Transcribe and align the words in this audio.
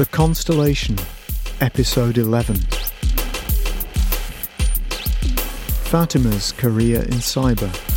The 0.00 0.06
Constellation, 0.06 0.96
Episode 1.60 2.16
11. 2.16 2.56
Fatima's 5.90 6.52
career 6.52 7.02
in 7.02 7.18
cyber. 7.20 7.89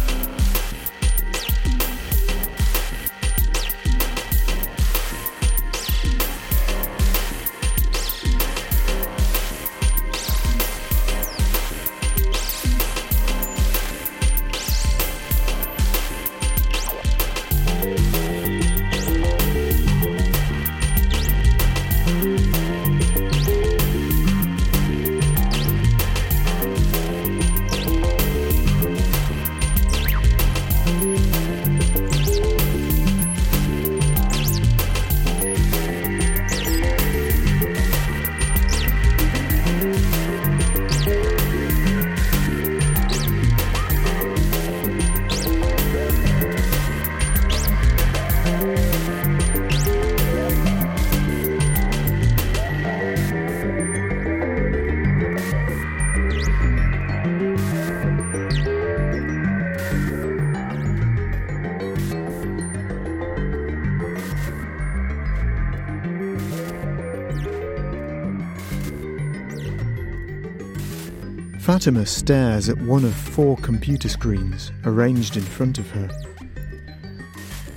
Fatima 71.84 72.06
stares 72.06 72.70
at 72.70 72.78
one 72.84 73.04
of 73.04 73.14
four 73.14 73.58
computer 73.58 74.08
screens 74.08 74.72
arranged 74.86 75.36
in 75.36 75.44
front 75.44 75.78
of 75.78 75.92
her. 75.92 76.10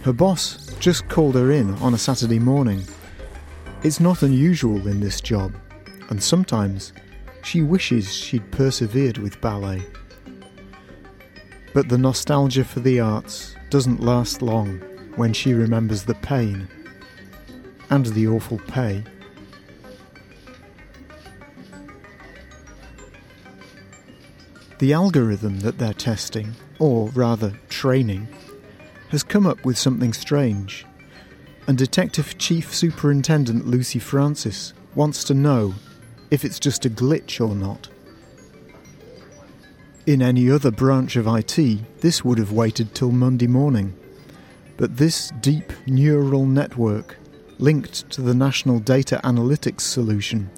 Her 0.02 0.12
boss 0.12 0.72
just 0.78 1.08
called 1.08 1.34
her 1.34 1.50
in 1.50 1.74
on 1.78 1.92
a 1.92 1.98
Saturday 1.98 2.38
morning. 2.38 2.84
It's 3.82 3.98
not 3.98 4.22
unusual 4.22 4.86
in 4.86 5.00
this 5.00 5.20
job, 5.20 5.56
and 6.08 6.22
sometimes 6.22 6.92
she 7.42 7.62
wishes 7.62 8.14
she'd 8.14 8.48
persevered 8.52 9.18
with 9.18 9.40
ballet. 9.40 9.82
But 11.74 11.88
the 11.88 11.98
nostalgia 11.98 12.62
for 12.62 12.78
the 12.78 13.00
arts 13.00 13.56
doesn't 13.70 13.98
last 13.98 14.40
long 14.40 14.78
when 15.16 15.32
she 15.32 15.52
remembers 15.52 16.04
the 16.04 16.14
pain 16.14 16.68
and 17.90 18.06
the 18.06 18.28
awful 18.28 18.60
pay 18.68 19.02
The 24.78 24.92
algorithm 24.92 25.60
that 25.60 25.78
they're 25.78 25.94
testing, 25.94 26.54
or 26.78 27.08
rather 27.08 27.58
training, 27.70 28.28
has 29.08 29.22
come 29.22 29.46
up 29.46 29.64
with 29.64 29.78
something 29.78 30.12
strange, 30.12 30.84
and 31.66 31.78
Detective 31.78 32.36
Chief 32.36 32.74
Superintendent 32.74 33.66
Lucy 33.66 33.98
Francis 33.98 34.74
wants 34.94 35.24
to 35.24 35.34
know 35.34 35.74
if 36.30 36.44
it's 36.44 36.60
just 36.60 36.84
a 36.84 36.90
glitch 36.90 37.40
or 37.40 37.54
not. 37.54 37.88
In 40.04 40.20
any 40.20 40.50
other 40.50 40.70
branch 40.70 41.16
of 41.16 41.26
IT, 41.26 42.00
this 42.00 42.22
would 42.22 42.36
have 42.36 42.52
waited 42.52 42.94
till 42.94 43.10
Monday 43.10 43.46
morning. 43.46 43.96
But 44.76 44.98
this 44.98 45.32
deep 45.40 45.72
neural 45.86 46.44
network, 46.44 47.16
linked 47.58 48.10
to 48.10 48.20
the 48.20 48.34
National 48.34 48.78
Data 48.78 49.20
Analytics 49.24 49.80
Solution, 49.80 50.50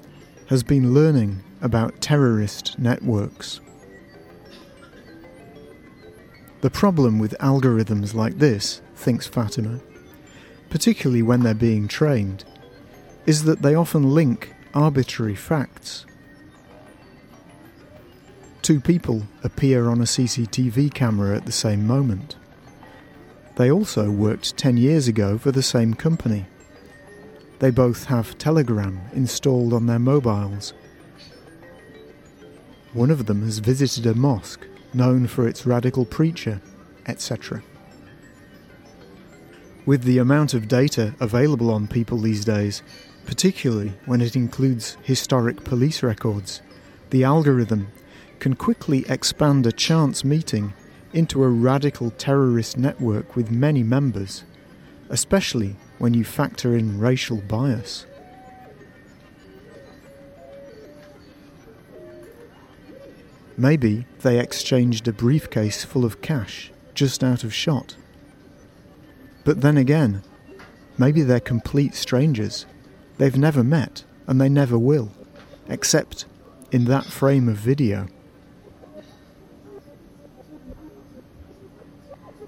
has 0.47 0.61
been 0.61 0.93
learning 0.93 1.41
about 1.61 2.01
terrorist 2.01 2.77
networks. 2.77 3.61
The 6.61 6.69
problem 6.69 7.19
with 7.19 7.37
algorithms 7.39 8.13
like 8.13 8.37
this, 8.37 8.81
thinks 8.95 9.25
Fatima, 9.25 9.79
particularly 10.69 11.21
when 11.21 11.41
they're 11.41 11.53
being 11.53 11.87
trained, 11.87 12.43
is 13.25 13.45
that 13.45 13.61
they 13.61 13.75
often 13.75 14.13
link 14.13 14.53
arbitrary 14.73 15.35
facts. 15.35 16.05
Two 18.61 18.81
people 18.81 19.23
appear 19.41 19.87
on 19.87 20.01
a 20.01 20.03
CCTV 20.03 20.93
camera 20.93 21.35
at 21.35 21.45
the 21.45 21.51
same 21.51 21.87
moment. 21.87 22.35
They 23.55 23.71
also 23.71 24.11
worked 24.11 24.57
10 24.57 24.77
years 24.77 25.07
ago 25.07 25.37
for 25.37 25.51
the 25.51 25.63
same 25.63 25.93
company. 25.93 26.45
They 27.59 27.71
both 27.71 28.05
have 28.05 28.37
Telegram 28.37 29.01
installed 29.13 29.73
on 29.73 29.85
their 29.85 29.99
mobiles. 29.99 30.73
One 32.93 33.11
of 33.11 33.27
them 33.27 33.43
has 33.43 33.59
visited 33.59 34.05
a 34.05 34.13
mosque 34.13 34.68
known 34.93 35.27
for 35.27 35.47
its 35.47 35.65
radical 35.65 36.05
preacher, 36.05 36.61
etc. 37.05 37.61
With 39.85 40.03
the 40.03 40.19
amount 40.19 40.53
of 40.53 40.67
data 40.67 41.15
available 41.19 41.71
on 41.71 41.87
people 41.87 42.19
these 42.19 42.45
days, 42.45 42.83
particularly 43.25 43.93
when 44.05 44.21
it 44.21 44.35
includes 44.35 44.97
historic 45.03 45.63
police 45.63 46.03
records, 46.03 46.61
the 47.09 47.23
algorithm 47.23 47.87
can 48.39 48.55
quickly 48.55 49.05
expand 49.09 49.65
a 49.65 49.71
chance 49.71 50.23
meeting 50.23 50.73
into 51.13 51.43
a 51.43 51.49
radical 51.49 52.11
terrorist 52.11 52.77
network 52.77 53.35
with 53.35 53.51
many 53.51 53.83
members, 53.83 54.43
especially 55.09 55.75
when 55.97 56.13
you 56.13 56.23
factor 56.23 56.75
in 56.75 56.99
racial 56.99 57.37
bias. 57.37 58.05
Maybe 63.59 64.05
they 64.21 64.39
exchanged 64.39 65.05
a 65.09 65.11
briefcase 65.11 65.83
full 65.83 66.05
of 66.05 66.21
cash 66.21 66.71
just 66.93 67.25
out 67.25 67.43
of 67.43 67.53
shot. 67.53 67.97
But 69.43 69.59
then 69.59 69.75
again, 69.75 70.23
maybe 70.97 71.23
they're 71.23 71.41
complete 71.41 71.93
strangers. 71.93 72.65
They've 73.17 73.35
never 73.35 73.61
met, 73.61 74.05
and 74.27 74.39
they 74.39 74.47
never 74.47 74.79
will, 74.79 75.11
except 75.67 76.25
in 76.71 76.85
that 76.85 77.03
frame 77.03 77.49
of 77.49 77.57
video. 77.57 78.07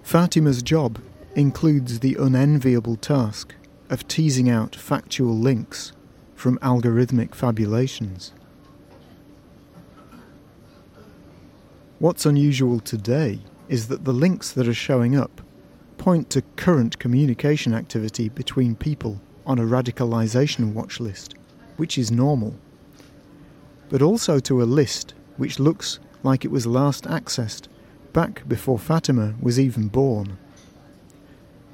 Fatima's 0.03 0.63
job 0.63 1.01
includes 1.35 1.99
the 1.99 2.15
unenviable 2.15 2.95
task 2.95 3.53
of 3.89 4.07
teasing 4.07 4.49
out 4.49 4.77
factual 4.77 5.37
links 5.37 5.91
from 6.35 6.57
algorithmic 6.59 7.35
fabulations. 7.35 8.31
What's 12.01 12.25
unusual 12.25 12.79
today 12.79 13.37
is 13.69 13.87
that 13.89 14.05
the 14.05 14.11
links 14.11 14.53
that 14.53 14.67
are 14.67 14.73
showing 14.73 15.15
up 15.15 15.39
point 15.99 16.31
to 16.31 16.41
current 16.55 16.97
communication 16.97 17.75
activity 17.75 18.27
between 18.27 18.75
people 18.75 19.21
on 19.45 19.59
a 19.59 19.65
radicalisation 19.65 20.73
watch 20.73 20.99
list, 20.99 21.35
which 21.77 21.99
is 21.99 22.09
normal, 22.09 22.55
but 23.89 24.01
also 24.01 24.39
to 24.39 24.63
a 24.63 24.71
list 24.79 25.13
which 25.37 25.59
looks 25.59 25.99
like 26.23 26.43
it 26.43 26.49
was 26.49 26.65
last 26.65 27.03
accessed 27.03 27.67
back 28.13 28.47
before 28.47 28.79
Fatima 28.79 29.35
was 29.39 29.59
even 29.59 29.87
born. 29.87 30.39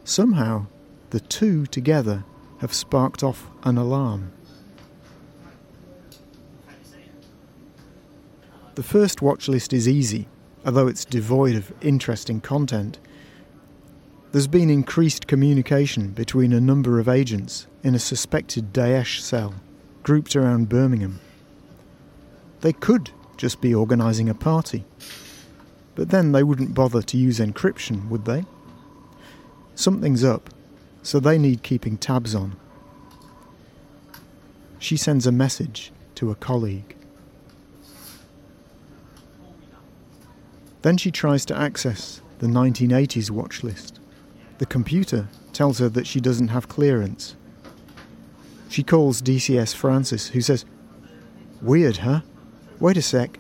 Somehow, 0.03 0.65
the 1.11 1.21
two 1.21 1.65
together 1.67 2.25
have 2.57 2.73
sparked 2.73 3.23
off 3.23 3.49
an 3.63 3.77
alarm. 3.77 4.33
The 8.77 8.83
first 8.83 9.23
watch 9.23 9.47
list 9.47 9.73
is 9.73 9.87
easy, 9.87 10.27
although 10.63 10.85
it's 10.85 11.03
devoid 11.03 11.55
of 11.55 11.73
interesting 11.81 12.39
content. 12.39 12.99
There's 14.31 14.45
been 14.45 14.69
increased 14.69 15.25
communication 15.25 16.09
between 16.09 16.53
a 16.53 16.61
number 16.61 16.99
of 16.99 17.09
agents 17.09 17.65
in 17.81 17.95
a 17.95 17.99
suspected 17.99 18.73
Daesh 18.73 19.19
cell 19.19 19.55
grouped 20.03 20.35
around 20.35 20.69
Birmingham. 20.69 21.19
They 22.61 22.71
could 22.71 23.09
just 23.35 23.61
be 23.61 23.73
organising 23.73 24.29
a 24.29 24.35
party, 24.35 24.85
but 25.95 26.09
then 26.09 26.31
they 26.31 26.43
wouldn't 26.43 26.75
bother 26.75 27.01
to 27.01 27.17
use 27.17 27.39
encryption, 27.39 28.07
would 28.09 28.25
they? 28.25 28.45
Something's 29.73 30.23
up, 30.23 30.51
so 31.01 31.19
they 31.19 31.39
need 31.39 31.63
keeping 31.63 31.97
tabs 31.97 32.35
on. 32.35 32.55
She 34.77 34.97
sends 34.97 35.25
a 35.25 35.31
message 35.31 35.91
to 36.13 36.29
a 36.29 36.35
colleague. 36.35 36.96
Then 40.81 40.97
she 40.97 41.11
tries 41.11 41.45
to 41.45 41.57
access 41.57 42.21
the 42.39 42.47
1980s 42.47 43.31
watch 43.31 43.63
list. 43.63 43.99
The 44.59 44.65
computer 44.65 45.27
tells 45.53 45.79
her 45.79 45.89
that 45.89 46.07
she 46.07 46.19
doesn't 46.19 46.49
have 46.49 46.67
clearance. 46.67 47.35
She 48.69 48.83
calls 48.83 49.21
DCS 49.21 49.75
Francis, 49.75 50.27
who 50.29 50.41
says, 50.41 50.65
Weird, 51.61 51.97
huh? 51.97 52.21
Wait 52.79 52.97
a 52.97 53.01
sec. 53.01 53.39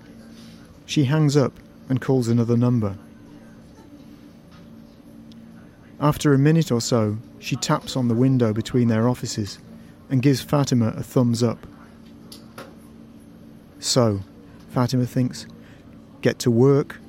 She 0.85 1.03
hangs 1.03 1.37
up 1.37 1.53
and 1.89 2.01
calls 2.01 2.27
another 2.27 2.57
number. 2.57 2.97
After 5.99 6.33
a 6.33 6.39
minute 6.39 6.71
or 6.71 6.81
so, 6.81 7.17
she 7.39 7.55
taps 7.55 7.95
on 7.95 8.07
the 8.07 8.15
window 8.15 8.53
between 8.53 8.87
their 8.87 9.09
offices 9.09 9.59
and 10.09 10.21
gives 10.21 10.41
Fatima 10.41 10.93
a 10.95 11.03
thumbs 11.03 11.43
up. 11.43 11.65
So, 13.79 14.21
Fatima 14.69 15.05
thinks, 15.05 15.45
get 16.21 16.39
to 16.39 16.51
work, 16.51 16.99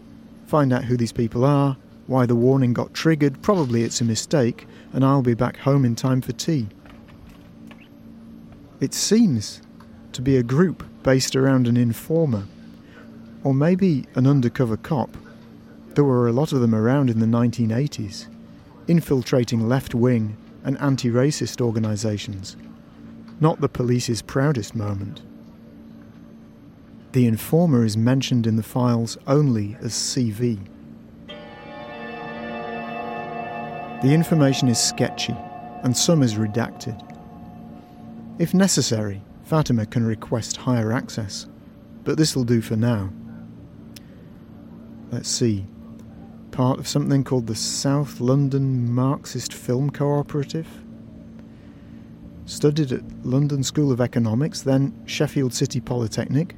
find 0.49 0.73
out 0.73 0.85
who 0.85 0.97
these 0.97 1.13
people 1.13 1.45
are, 1.45 1.77
why 2.07 2.25
the 2.25 2.35
warning 2.35 2.73
got 2.73 2.95
triggered, 2.95 3.43
probably 3.43 3.83
it's 3.83 4.01
a 4.01 4.05
mistake, 4.05 4.67
and 4.93 5.05
I'll 5.05 5.23
be 5.23 5.35
back 5.35 5.59
home 5.59 5.85
in 5.85 5.95
time 5.95 6.23
for 6.23 6.33
tea. 6.33 6.69
It 8.81 8.95
seems 8.95 9.61
to 10.13 10.23
be 10.23 10.37
a 10.37 10.43
group 10.43 10.85
based 11.03 11.37
around 11.37 11.69
an 11.69 11.77
informer, 11.77 12.45
or 13.45 13.53
maybe 13.53 14.07
an 14.15 14.27
undercover 14.27 14.79
cop. 14.79 15.17
There 15.95 16.05
were 16.05 16.29
a 16.29 16.33
lot 16.33 16.53
of 16.53 16.61
them 16.61 16.75
around 16.75 17.11
in 17.11 17.19
the 17.19 17.27
1980s, 17.27 18.27
infiltrating 18.87 19.69
left 19.69 19.95
wing 19.95 20.37
and 20.65 20.79
anti 20.79 21.11
racist 21.11 21.61
organisations. 21.61 22.57
Not 23.39 23.61
the 23.61 23.69
police's 23.69 24.23
proudest 24.23 24.75
moment. 24.75 25.21
The 27.13 27.27
informer 27.27 27.85
is 27.85 27.97
mentioned 27.97 28.47
in 28.47 28.57
the 28.57 28.63
files 28.63 29.17
only 29.27 29.77
as 29.81 29.93
CV. 29.93 30.59
The 34.03 34.13
information 34.13 34.69
is 34.69 34.79
sketchy, 34.79 35.35
and 35.83 35.97
some 35.97 36.23
is 36.23 36.35
redacted. 36.35 37.03
If 38.39 38.53
necessary, 38.53 39.23
Fatima 39.43 39.87
can 39.87 40.05
request 40.05 40.59
higher 40.59 40.93
access, 40.93 41.47
but 42.05 42.19
this 42.19 42.37
will 42.37 42.45
do 42.45 42.61
for 42.61 42.77
now. 42.77 43.11
Let's 45.11 45.31
see. 45.31 45.67
Part 46.51 46.79
of 46.79 46.87
something 46.87 47.25
called 47.25 47.47
the 47.47 47.55
South 47.55 48.21
London 48.21 48.93
Marxist 48.93 49.55
Film 49.55 49.89
Cooperative. 49.91 50.69
Studied 52.45 52.93
at 52.93 53.25
London 53.25 53.63
School 53.65 53.91
of 53.91 54.01
Economics, 54.01 54.61
then 54.61 54.95
Sheffield 55.07 55.55
City 55.55 55.81
Polytechnic. 55.81 56.55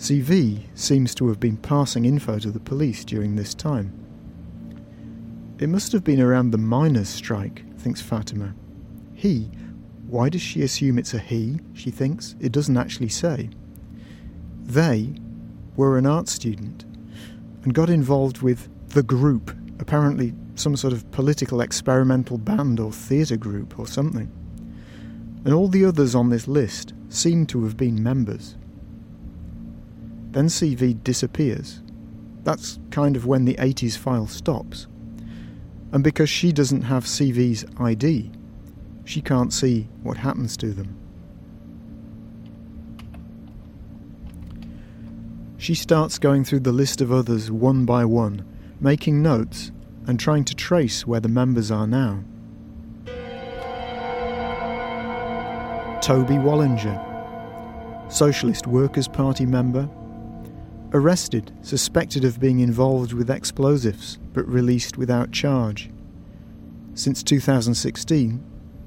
CV 0.00 0.62
seems 0.74 1.14
to 1.14 1.28
have 1.28 1.38
been 1.38 1.58
passing 1.58 2.06
info 2.06 2.38
to 2.38 2.50
the 2.50 2.58
police 2.58 3.04
during 3.04 3.36
this 3.36 3.52
time. 3.52 3.92
It 5.58 5.68
must 5.68 5.92
have 5.92 6.02
been 6.02 6.22
around 6.22 6.52
the 6.52 6.58
miners' 6.58 7.10
strike, 7.10 7.62
thinks 7.78 8.00
Fatima. 8.00 8.54
He 9.12 9.50
why 10.06 10.30
does 10.30 10.40
she 10.40 10.62
assume 10.62 10.98
it's 10.98 11.12
a 11.12 11.18
he, 11.18 11.60
she 11.74 11.90
thinks? 11.90 12.34
It 12.40 12.50
doesn't 12.50 12.78
actually 12.78 13.10
say. 13.10 13.50
They 14.62 15.14
were 15.76 15.98
an 15.98 16.06
art 16.06 16.28
student 16.28 16.84
and 17.62 17.74
got 17.74 17.90
involved 17.90 18.40
with 18.40 18.70
the 18.88 19.02
group, 19.02 19.54
apparently 19.78 20.32
some 20.54 20.76
sort 20.76 20.94
of 20.94 21.08
political 21.10 21.60
experimental 21.60 22.38
band 22.38 22.80
or 22.80 22.90
theatre 22.90 23.36
group 23.36 23.78
or 23.78 23.86
something. 23.86 24.32
And 25.44 25.52
all 25.52 25.68
the 25.68 25.84
others 25.84 26.14
on 26.14 26.30
this 26.30 26.48
list 26.48 26.94
seem 27.10 27.44
to 27.46 27.62
have 27.64 27.76
been 27.76 28.02
members. 28.02 28.56
Then 30.30 30.46
CV 30.46 31.02
disappears. 31.02 31.82
That's 32.44 32.78
kind 32.90 33.16
of 33.16 33.26
when 33.26 33.44
the 33.44 33.54
80s 33.54 33.98
file 33.98 34.26
stops. 34.26 34.86
And 35.92 36.04
because 36.04 36.30
she 36.30 36.52
doesn't 36.52 36.82
have 36.82 37.04
CV's 37.04 37.64
ID, 37.78 38.30
she 39.04 39.20
can't 39.20 39.52
see 39.52 39.88
what 40.02 40.16
happens 40.16 40.56
to 40.58 40.72
them. 40.72 40.96
She 45.58 45.74
starts 45.74 46.18
going 46.18 46.44
through 46.44 46.60
the 46.60 46.72
list 46.72 47.00
of 47.00 47.12
others 47.12 47.50
one 47.50 47.84
by 47.84 48.04
one, 48.04 48.46
making 48.80 49.20
notes 49.20 49.72
and 50.06 50.18
trying 50.18 50.44
to 50.44 50.54
trace 50.54 51.06
where 51.06 51.20
the 51.20 51.28
members 51.28 51.70
are 51.70 51.86
now. 51.86 52.24
Toby 56.00 56.34
Wallinger, 56.34 56.98
Socialist 58.10 58.66
Workers' 58.66 59.06
Party 59.06 59.44
member, 59.44 59.88
arrested, 60.92 61.52
suspected 61.62 62.24
of 62.24 62.40
being 62.40 62.60
involved 62.60 63.12
with 63.12 63.30
explosives, 63.30 64.18
but 64.32 64.46
released 64.48 64.96
without 64.96 65.32
charge. 65.32 65.90
Since 66.94 67.22
2016, 67.22 68.44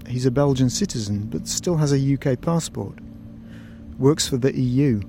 He's 0.08 0.26
a 0.26 0.32
Belgian 0.32 0.70
citizen 0.70 1.28
but 1.28 1.48
still 1.48 1.78
has 1.78 1.94
a 1.94 2.14
UK 2.14 2.40
passport. 2.42 3.00
Works 3.98 4.28
for 4.28 4.38
the 4.38 4.58
EU. 4.58 5.02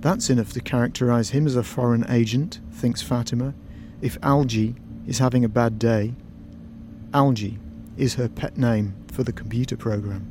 That's 0.00 0.30
enough 0.30 0.52
to 0.52 0.60
characterise 0.60 1.30
him 1.30 1.46
as 1.46 1.56
a 1.56 1.62
foreign 1.62 2.08
agent, 2.10 2.60
thinks 2.72 3.02
Fatima, 3.02 3.54
if 4.00 4.18
Algie 4.22 4.74
is 5.06 5.18
having 5.18 5.44
a 5.44 5.48
bad 5.48 5.78
day. 5.78 6.14
Algie 7.12 7.58
is 7.96 8.14
her 8.14 8.28
pet 8.28 8.56
name 8.56 8.94
for 9.12 9.24
the 9.24 9.32
computer 9.32 9.76
program. 9.76 10.26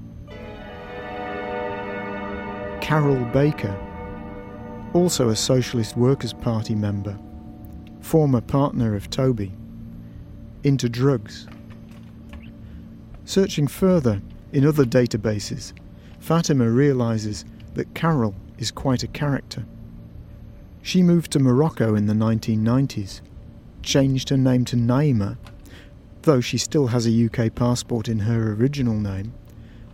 Carol 2.81 3.23
Baker, 3.25 3.75
also 4.93 5.29
a 5.29 5.35
Socialist 5.35 5.95
Workers' 5.95 6.33
Party 6.33 6.75
member, 6.75 7.17
former 8.01 8.41
partner 8.41 8.95
of 8.95 9.09
Toby, 9.09 9.51
into 10.63 10.89
drugs. 10.89 11.47
Searching 13.25 13.67
further 13.67 14.21
in 14.51 14.65
other 14.65 14.85
databases, 14.85 15.73
Fatima 16.19 16.69
realizes 16.69 17.45
that 17.75 17.93
Carol 17.93 18.35
is 18.57 18.71
quite 18.71 19.03
a 19.03 19.07
character. 19.07 19.65
She 20.81 21.03
moved 21.03 21.31
to 21.31 21.39
Morocco 21.39 21.95
in 21.95 22.07
the 22.07 22.13
1990s, 22.13 23.21
changed 23.83 24.29
her 24.29 24.37
name 24.37 24.65
to 24.65 24.75
Naima, 24.75 25.37
though 26.23 26.41
she 26.41 26.57
still 26.57 26.87
has 26.87 27.05
a 27.05 27.25
UK 27.25 27.53
passport 27.53 28.09
in 28.09 28.19
her 28.19 28.53
original 28.53 28.95
name, 28.95 29.33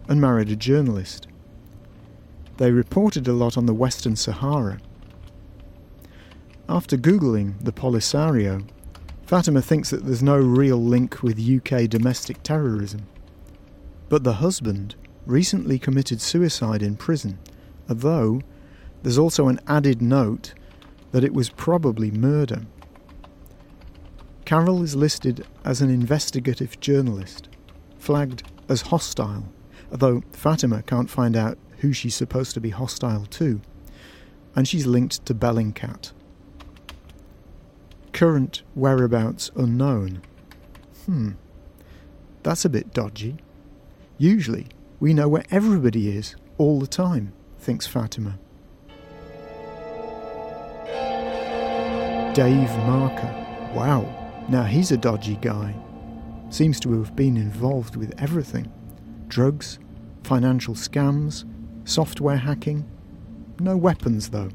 and 0.08 0.22
married 0.22 0.50
a 0.50 0.56
journalist. 0.56 1.28
They 2.58 2.72
reported 2.72 3.28
a 3.28 3.34
lot 3.34 3.58
on 3.58 3.66
the 3.66 3.74
Western 3.74 4.16
Sahara. 4.16 4.80
After 6.70 6.98
Googling 6.98 7.64
the 7.64 7.74
Polisario, 7.74 8.68
Fatima 9.26 9.62
thinks 9.62 9.90
that 9.90 10.06
there's 10.06 10.24
no 10.24 10.38
real 10.38 10.78
link 10.78 11.22
with 11.22 11.40
UK 11.40 11.90
domestic 11.90 12.42
terrorism. 12.44 13.08
But 14.08 14.24
the 14.24 14.34
husband 14.34 14.96
recently 15.26 15.80
committed 15.80 16.22
suicide 16.22 16.82
in 16.82 16.96
prison, 16.96 17.40
although 17.90 18.42
there's 19.04 19.18
also 19.18 19.48
an 19.48 19.60
added 19.68 20.02
note 20.02 20.54
that 21.12 21.24
it 21.24 21.34
was 21.34 21.50
probably 21.50 22.12
murder. 22.12 22.62
Carol 24.46 24.84
is 24.84 24.96
listed 24.96 25.46
as 25.64 25.82
an 25.82 25.90
investigative 25.90 26.80
journalist, 26.80 27.50
flagged 27.98 28.44
as 28.70 28.82
hostile, 28.82 29.46
although 29.92 30.24
Fatima 30.32 30.84
can't 30.84 31.10
find 31.10 31.36
out 31.36 31.58
who 31.86 31.94
she's 31.94 32.16
supposed 32.16 32.56
to 32.56 32.60
be 32.60 32.72
hostile 32.72 33.28
to, 33.28 33.62
and 34.56 34.68
she's 34.68 34.88
linked 34.88 35.24
to 35.24 35.36
Bellingcat. 35.36 36.14
Current 38.12 38.64
whereabouts 38.74 39.52
unknown. 39.56 40.24
Hmm, 41.06 41.34
that's 42.42 42.66
a 42.66 42.70
bit 42.70 42.92
dodgy. 42.92 43.38
Usually, 44.18 44.66
we 45.00 45.14
know 45.14 45.28
where 45.30 45.46
everybody 45.52 46.10
is 46.10 46.36
all 46.58 46.80
the 46.80 46.88
time, 46.88 47.34
thinks 47.60 47.86
Fatima. 47.86 48.40
Dave 52.34 52.76
Marker. 52.80 53.72
Wow, 53.76 54.46
now 54.50 54.64
he's 54.64 54.92
a 54.92 54.98
dodgy 54.98 55.38
guy. 55.40 55.76
Seems 56.50 56.80
to 56.80 56.94
have 56.94 57.16
been 57.16 57.38
involved 57.38 57.96
with 57.96 58.20
everything 58.20 58.72
drugs, 59.28 59.78
financial 60.24 60.74
scams, 60.74 61.46
software 61.86 62.38
hacking. 62.38 62.86
No 63.60 63.78
weapons, 63.78 64.30
though. 64.30 64.50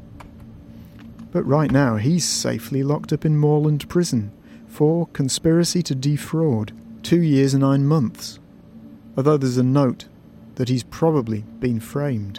But 1.32 1.44
right 1.44 1.70
now, 1.70 1.96
he's 1.96 2.28
safely 2.28 2.82
locked 2.82 3.12
up 3.12 3.24
in 3.24 3.38
Moorland 3.38 3.88
Prison 3.88 4.32
for 4.66 5.06
conspiracy 5.08 5.82
to 5.84 5.94
defraud, 5.94 6.72
two 7.02 7.22
years 7.22 7.54
and 7.54 7.62
nine 7.62 7.86
months 7.86 8.40
although 9.16 9.36
there's 9.36 9.58
a 9.58 9.62
note 9.62 10.06
that 10.54 10.68
he's 10.68 10.82
probably 10.84 11.42
been 11.58 11.80
framed. 11.80 12.38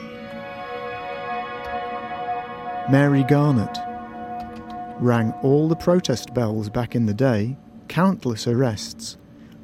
Mary 2.90 3.24
Garnett 3.24 3.78
rang 5.00 5.32
all 5.44 5.68
the 5.68 5.76
protest 5.76 6.34
bells 6.34 6.70
back 6.70 6.96
in 6.96 7.06
the 7.06 7.14
day, 7.14 7.58
countless 7.88 8.48
arrests, 8.48 9.18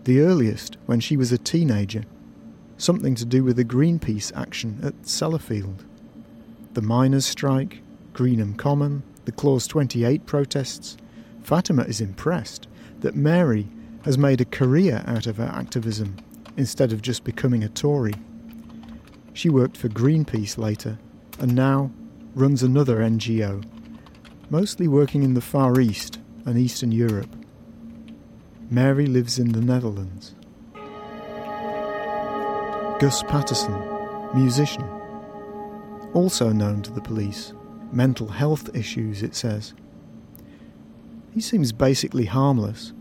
the 0.03 0.21
earliest 0.21 0.77
when 0.85 0.99
she 0.99 1.17
was 1.17 1.31
a 1.31 1.37
teenager, 1.37 2.03
something 2.77 3.15
to 3.15 3.25
do 3.25 3.43
with 3.43 3.55
the 3.55 3.65
Greenpeace 3.65 4.35
action 4.35 4.79
at 4.83 5.01
Sellafield. 5.03 5.83
The 6.73 6.81
miners' 6.81 7.25
strike, 7.25 7.81
Greenham 8.13 8.55
Common, 8.57 9.03
the 9.25 9.31
Clause 9.31 9.67
28 9.67 10.25
protests. 10.25 10.97
Fatima 11.43 11.83
is 11.83 12.01
impressed 12.01 12.67
that 12.99 13.15
Mary 13.15 13.67
has 14.03 14.17
made 14.17 14.41
a 14.41 14.45
career 14.45 15.03
out 15.05 15.27
of 15.27 15.37
her 15.37 15.51
activism 15.53 16.15
instead 16.55 16.93
of 16.93 17.01
just 17.01 17.23
becoming 17.23 17.63
a 17.63 17.69
Tory. 17.69 18.13
She 19.33 19.49
worked 19.49 19.77
for 19.77 19.89
Greenpeace 19.89 20.57
later 20.57 20.97
and 21.39 21.55
now 21.55 21.91
runs 22.33 22.63
another 22.63 22.97
NGO, 22.97 23.63
mostly 24.49 24.87
working 24.87 25.23
in 25.23 25.33
the 25.33 25.41
Far 25.41 25.79
East 25.79 26.19
and 26.45 26.57
Eastern 26.57 26.91
Europe. 26.91 27.29
Mary 28.69 29.05
lives 29.05 29.39
in 29.39 29.51
the 29.51 29.61
Netherlands. 29.61 30.35
Gus 32.99 33.21
Patterson, 33.21 33.79
musician. 34.33 34.83
Also 36.15 36.51
known 36.51 36.81
to 36.81 36.91
the 36.91 37.01
police. 37.01 37.53
Mental 37.91 38.27
health 38.27 38.75
issues, 38.75 39.21
it 39.21 39.35
says. 39.35 39.75
He 41.31 41.39
seems 41.39 41.71
basically 41.71 42.25
harmless, 42.25 42.93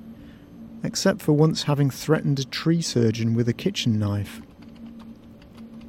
except 0.84 1.22
for 1.22 1.32
once 1.32 1.62
having 1.62 1.88
threatened 1.88 2.38
a 2.38 2.44
tree 2.44 2.82
surgeon 2.82 3.32
with 3.32 3.48
a 3.48 3.54
kitchen 3.54 3.98
knife. 3.98 4.42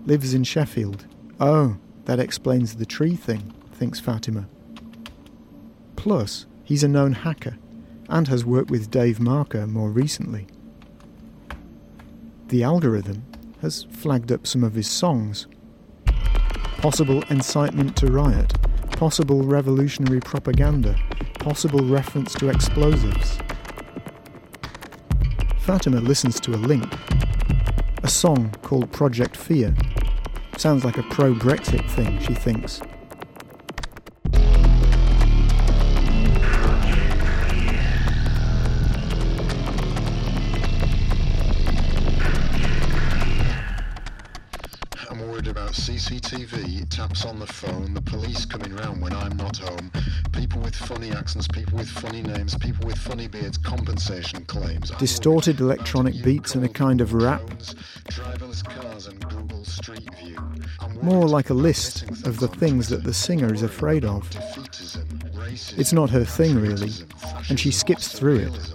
Lives 0.05 0.33
in 0.33 0.45
Sheffield. 0.45 1.05
Oh, 1.41 1.75
that 2.05 2.21
explains 2.21 2.77
the 2.77 2.85
tree 2.85 3.17
thing, 3.17 3.53
thinks 3.73 3.99
Fatima. 3.99 4.47
Plus, 5.97 6.45
he's 6.63 6.83
a 6.83 6.87
known 6.87 7.11
hacker 7.11 7.57
and 8.07 8.29
has 8.29 8.45
worked 8.45 8.71
with 8.71 8.89
Dave 8.89 9.19
Marker 9.19 9.67
more 9.67 9.91
recently. 9.91 10.47
The 12.47 12.63
algorithm 12.63 13.25
has 13.61 13.83
flagged 13.91 14.31
up 14.31 14.45
some 14.45 14.63
of 14.63 14.73
his 14.73 14.87
songs. 14.87 15.47
Possible 16.77 17.23
incitement 17.29 17.95
to 17.97 18.07
riot, 18.07 18.53
possible 18.91 19.43
revolutionary 19.43 20.19
propaganda, 20.19 20.95
possible 21.39 21.79
reference 21.79 22.33
to 22.35 22.49
explosives. 22.49 23.39
Fatima 25.59 25.99
listens 25.99 26.39
to 26.39 26.51
a 26.51 26.57
link, 26.57 26.91
a 28.03 28.07
song 28.07 28.51
called 28.61 28.91
Project 28.91 29.35
Fear. 29.35 29.75
Sounds 30.57 30.85
like 30.85 30.97
a 30.97 31.03
pro 31.03 31.33
Brexit 31.33 31.89
thing, 31.91 32.19
she 32.21 32.33
thinks. 32.33 32.81
CCTV, 46.27 46.89
taps 46.89 47.23
on 47.23 47.39
the 47.39 47.47
phone, 47.47 47.93
the 47.93 48.01
police 48.01 48.45
coming 48.45 48.75
round 48.75 49.01
when 49.01 49.13
I'm 49.13 49.37
not 49.37 49.55
home, 49.59 49.89
people 50.33 50.59
with 50.59 50.75
funny 50.75 51.11
accents, 51.11 51.47
people 51.47 51.77
with 51.77 51.87
funny 51.87 52.21
names, 52.21 52.53
people 52.57 52.85
with 52.85 52.97
funny 52.97 53.29
beards, 53.29 53.57
compensation 53.57 54.43
claims. 54.43 54.91
Distorted 54.99 55.61
electronic 55.61 56.21
beats 56.21 56.53
and 56.55 56.65
a 56.65 56.69
kind 56.69 56.99
of 56.99 57.13
rap. 57.13 57.41
More 61.01 61.29
like 61.29 61.49
a 61.49 61.53
list 61.53 62.03
of 62.25 62.41
the 62.41 62.49
things 62.49 62.89
that 62.89 63.05
the 63.05 63.13
singer 63.13 63.53
is 63.53 63.63
afraid 63.63 64.03
of. 64.03 64.29
It's 65.77 65.93
not 65.93 66.09
her 66.09 66.25
thing, 66.25 66.59
really, 66.59 66.91
and 67.47 67.57
she 67.57 67.71
skips 67.71 68.09
through 68.09 68.39
it. 68.39 68.73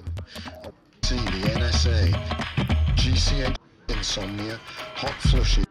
GCH 2.97 3.56
insomnia, 3.90 4.59
hot 4.94 5.12
flushes 5.21 5.66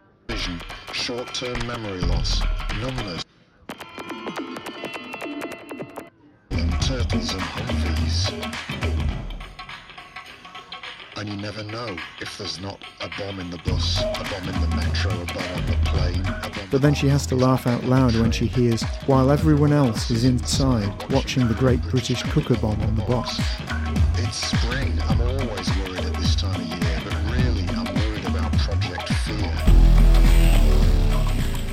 short-term 1.12 1.68
memory 1.68 2.00
loss, 2.00 2.41
numbness, 2.80 3.25
and 6.51 6.82
turtles 6.82 7.34
and 7.34 7.41
humvees. 7.41 8.32
And 11.18 11.27
you 11.27 11.36
never 11.36 11.63
know 11.63 11.98
if 12.22 12.38
there's 12.38 12.62
not 12.62 12.80
a 13.01 13.10
bomb 13.20 13.41
in 13.41 13.50
the 13.50 13.58
bus, 13.58 14.00
a 14.00 14.03
bomb 14.03 14.48
in 14.48 14.62
the 14.62 14.74
metro, 14.74 15.12
a 15.12 15.25
bomb 15.25 15.53
on 15.53 15.65
the 15.65 15.77
plane. 15.84 16.68
but 16.72 16.82
then 16.82 16.94
she 16.94 17.10
has 17.10 17.27
to 17.27 17.36
laugh 17.36 17.68
out 17.68 17.84
loud 17.84 18.15
when 18.15 18.32
she 18.32 18.46
hears, 18.46 18.82
while 19.06 19.32
everyone 19.32 19.74
else 19.74 20.12
is 20.12 20.24
inside 20.24 21.12
watching 21.12 21.46
the 21.50 21.56
Great 21.56 21.82
British 21.89 22.24
Cooker 22.24 22.56
Bomb 22.56 22.80
on 22.80 22.96
the 22.96 23.03
box. 23.03 23.38
It's 24.15 24.38
spring. 24.38 24.98
I'm 25.10 25.20
always 25.20 25.68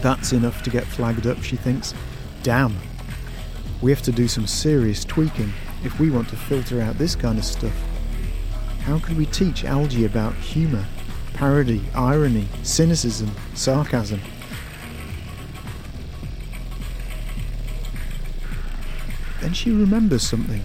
That's 0.01 0.33
enough 0.33 0.63
to 0.63 0.71
get 0.71 0.85
flagged 0.85 1.27
up, 1.27 1.43
she 1.43 1.57
thinks. 1.57 1.95
Damn. 2.43 2.77
We 3.81 3.91
have 3.91 4.03
to 4.03 4.13
do 4.13 4.29
some 4.29 4.47
serious 4.47 5.05
tweaking 5.05 5.53
if 5.85 5.99
we 6.01 6.11
want 6.11 6.29
to 6.31 6.37
filter 6.37 6.81
out 6.81 6.99
this 6.99 7.15
kind 7.15 7.39
of 7.39 7.45
stuff. 7.45 7.75
How 8.81 8.99
could 8.99 9.17
we 9.17 9.27
teach 9.27 9.65
Algie 9.65 10.05
about 10.05 10.35
humour, 10.35 10.85
parody, 11.35 11.83
irony, 11.95 12.49
cynicism, 12.63 13.31
sarcasm? 13.55 14.21
Then 19.41 19.53
she 19.53 19.71
remembers 19.71 20.23
something. 20.23 20.63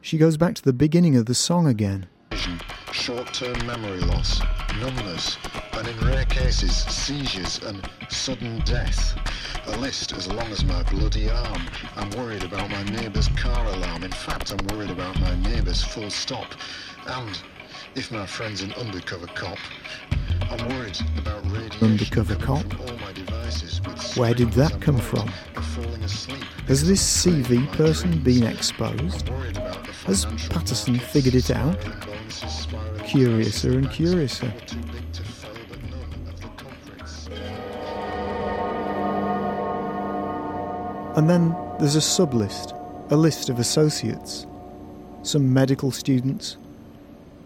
She 0.00 0.18
goes 0.18 0.36
back 0.36 0.54
to 0.54 0.62
the 0.62 0.72
beginning 0.72 1.16
of 1.16 1.26
the 1.26 1.34
song 1.34 1.66
again. 1.66 2.06
Short-term 2.96 3.66
memory 3.66 4.00
loss, 4.00 4.40
numbness, 4.80 5.36
and 5.74 5.86
in 5.86 5.96
rare 6.08 6.24
cases, 6.24 6.74
seizures 6.74 7.62
and 7.62 7.88
sudden 8.08 8.58
death. 8.64 9.14
A 9.66 9.76
list 9.76 10.12
as 10.12 10.26
long 10.26 10.50
as 10.50 10.64
my 10.64 10.82
bloody 10.84 11.30
arm. 11.30 11.62
I'm 11.94 12.10
worried 12.10 12.42
about 12.42 12.68
my 12.68 12.82
neighbour's 12.84 13.28
car 13.36 13.64
alarm. 13.66 14.02
In 14.02 14.10
fact, 14.10 14.50
I'm 14.50 14.66
worried 14.76 14.90
about 14.90 15.20
my 15.20 15.36
neighbour's 15.42 15.84
full 15.84 16.10
stop. 16.10 16.54
And 17.06 17.38
if 17.94 18.10
my 18.10 18.26
friend's 18.26 18.62
an 18.62 18.72
undercover 18.72 19.28
cop, 19.28 19.58
I'm 20.50 20.68
worried 20.70 20.98
about 21.18 21.44
radiation 21.52 21.92
undercover 21.92 22.34
cop. 22.36 22.64
Where 24.16 24.34
did 24.34 24.52
that 24.52 24.80
come 24.80 24.98
from? 24.98 25.28
Has 26.66 26.86
this 26.86 27.00
CV 27.00 27.70
person 27.72 28.18
been 28.22 28.42
exposed? 28.44 29.28
Has 30.06 30.24
Patterson 30.50 30.98
figured 30.98 31.34
it 31.34 31.50
out? 31.50 31.78
Curiouser 33.04 33.72
and 33.72 33.90
curiouser. 33.90 34.52
And 41.16 41.30
then 41.30 41.56
there's 41.78 41.96
a 41.96 42.00
sublist, 42.00 42.72
a 43.10 43.16
list 43.16 43.48
of 43.48 43.58
associates, 43.58 44.46
some 45.22 45.52
medical 45.52 45.90
students, 45.90 46.56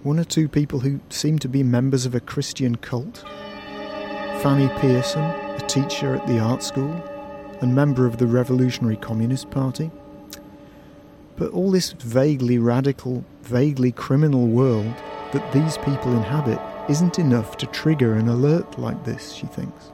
one 0.03 0.19
or 0.19 0.25
two 0.25 0.49
people 0.49 0.81
who 0.81 0.99
seem 1.11 1.39
to 1.41 1.49
be 1.49 1.63
members 1.63 2.07
of 2.07 2.15
a 2.15 2.21
Christian 2.21 2.77
cult, 2.77 3.25
Fanny 4.43 4.69
Pearson, 4.81 5.50
a 5.61 5.67
teacher 5.67 6.15
at 6.15 6.27
the 6.27 6.39
art 6.39 6.63
school 6.63 6.91
and 7.61 7.75
member 7.75 8.07
of 8.07 8.17
the 8.17 8.27
Revolutionary 8.27 8.97
Communist 8.97 9.51
Party. 9.51 9.91
But 11.37 11.53
all 11.53 11.71
this 11.71 11.93
vaguely 11.93 12.59
radical, 12.59 13.25
vaguely 13.43 13.93
criminal 13.93 14.47
world 14.47 14.95
that 15.33 15.53
these 15.53 15.77
people 15.79 16.17
inhabit 16.17 16.61
isn't 16.89 17.19
enough 17.19 17.57
to 17.59 17.67
trigger 17.67 18.15
an 18.15 18.29
alert 18.29 18.79
like 18.79 19.05
this, 19.05 19.33
she 19.33 19.47
thinks. 19.47 19.91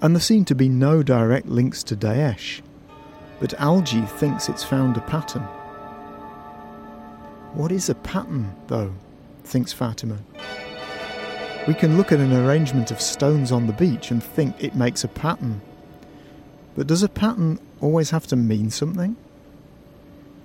And 0.00 0.14
there 0.14 0.20
seem 0.20 0.44
to 0.46 0.54
be 0.54 0.68
no 0.68 1.02
direct 1.02 1.46
links 1.46 1.82
to 1.84 1.96
Daesh, 1.96 2.62
but 3.40 3.54
Algie 3.54 4.06
thinks 4.06 4.48
it's 4.48 4.64
found 4.64 4.96
a 4.96 5.00
pattern. 5.02 5.42
What 7.52 7.72
is 7.72 7.88
a 7.88 7.94
pattern, 7.94 8.54
though? 8.68 8.92
thinks 9.44 9.72
Fatima. 9.72 10.18
We 11.66 11.74
can 11.74 11.96
look 11.96 12.12
at 12.12 12.20
an 12.20 12.32
arrangement 12.32 12.92
of 12.92 13.00
stones 13.00 13.50
on 13.50 13.66
the 13.66 13.72
beach 13.72 14.12
and 14.12 14.22
think 14.22 14.62
it 14.62 14.76
makes 14.76 15.02
a 15.02 15.08
pattern. 15.08 15.60
But 16.76 16.86
does 16.86 17.02
a 17.02 17.08
pattern 17.08 17.58
always 17.80 18.10
have 18.10 18.28
to 18.28 18.36
mean 18.36 18.70
something? 18.70 19.16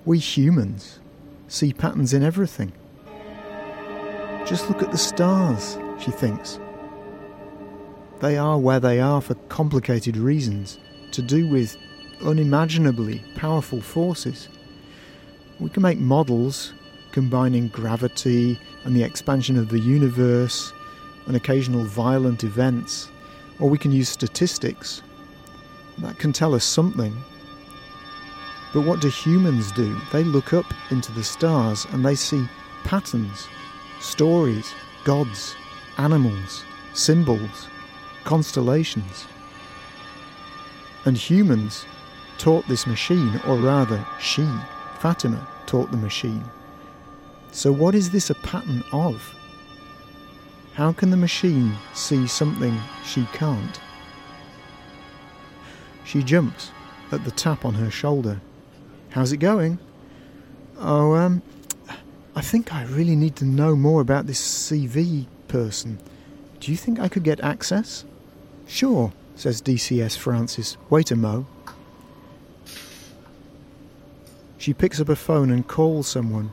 We 0.04 0.18
humans 0.18 0.98
see 1.46 1.72
patterns 1.72 2.12
in 2.12 2.24
everything. 2.24 2.72
Just 4.46 4.68
look 4.68 4.82
at 4.82 4.90
the 4.90 4.98
stars, 4.98 5.78
she 6.00 6.10
thinks. 6.10 6.58
They 8.20 8.36
are 8.36 8.58
where 8.58 8.80
they 8.80 8.98
are 8.98 9.20
for 9.20 9.34
complicated 9.48 10.16
reasons, 10.16 10.80
to 11.12 11.22
do 11.22 11.46
with 11.46 11.76
unimaginably 12.24 13.22
powerful 13.36 13.80
forces. 13.80 14.48
We 15.60 15.70
can 15.70 15.82
make 15.82 15.98
models 15.98 16.72
combining 17.12 17.68
gravity 17.68 18.58
and 18.84 18.96
the 18.96 19.04
expansion 19.04 19.56
of 19.56 19.68
the 19.68 19.78
universe 19.78 20.72
and 21.26 21.36
occasional 21.36 21.84
violent 21.84 22.44
events, 22.44 23.10
or 23.58 23.68
we 23.68 23.78
can 23.78 23.92
use 23.92 24.08
statistics. 24.08 25.02
That 25.98 26.18
can 26.18 26.32
tell 26.32 26.54
us 26.54 26.64
something. 26.64 27.16
But 28.72 28.82
what 28.82 29.00
do 29.00 29.08
humans 29.08 29.70
do? 29.72 29.94
They 30.10 30.24
look 30.24 30.52
up 30.52 30.66
into 30.90 31.12
the 31.12 31.22
stars 31.22 31.86
and 31.92 32.04
they 32.04 32.14
see 32.14 32.48
patterns 32.84 33.48
stories, 34.00 34.74
gods, 35.04 35.54
animals, 35.98 36.64
symbols, 36.92 37.68
constellations. 38.24 39.26
And 41.04 41.16
humans 41.16 41.86
taught 42.38 42.66
this 42.66 42.86
machine, 42.86 43.40
or 43.46 43.56
rather, 43.56 44.04
she, 44.20 44.48
Fatima, 44.98 45.46
taught 45.66 45.90
the 45.90 45.96
machine. 45.96 46.44
So, 47.52 47.70
what 47.70 47.94
is 47.94 48.10
this 48.10 48.30
a 48.30 48.34
pattern 48.36 48.82
of? 48.92 49.34
How 50.74 50.92
can 50.92 51.10
the 51.10 51.16
machine 51.16 51.74
see 51.94 52.26
something 52.26 52.78
she 53.04 53.26
can't? 53.32 53.80
She 56.04 56.22
jumps 56.22 56.70
at 57.10 57.24
the 57.24 57.30
tap 57.30 57.64
on 57.64 57.74
her 57.74 57.90
shoulder. 57.90 58.40
How's 59.10 59.32
it 59.32 59.36
going? 59.36 59.78
Oh, 60.78 61.14
um, 61.14 61.42
I 62.34 62.40
think 62.40 62.72
I 62.72 62.84
really 62.84 63.16
need 63.16 63.36
to 63.36 63.44
know 63.44 63.76
more 63.76 64.00
about 64.00 64.26
this 64.26 64.40
CV 64.40 65.26
person. 65.48 65.98
Do 66.60 66.70
you 66.70 66.76
think 66.78 66.98
I 66.98 67.08
could 67.08 67.22
get 67.22 67.40
access? 67.40 68.04
Sure, 68.66 69.12
says 69.34 69.60
DCS 69.60 70.16
Francis. 70.16 70.78
Wait 70.88 71.10
a 71.10 71.16
mo. 71.16 71.46
She 74.56 74.72
picks 74.72 75.00
up 75.00 75.08
her 75.08 75.16
phone 75.16 75.50
and 75.50 75.66
calls 75.66 76.08
someone. 76.08 76.50